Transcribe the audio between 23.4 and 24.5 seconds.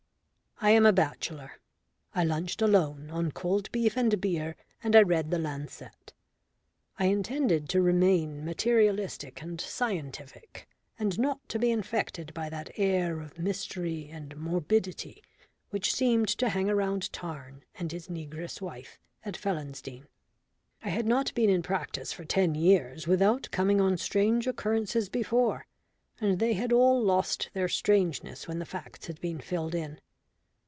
coming on strange